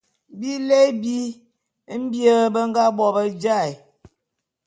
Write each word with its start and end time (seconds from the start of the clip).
Bilé 0.39 0.79
bi 1.01 1.17
mbie 2.01 2.35
be 2.53 2.59
nga 2.69 2.83
bo 2.97 3.05
be 3.15 3.21
jaé'. 3.41 3.75